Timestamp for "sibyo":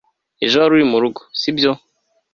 1.39-1.71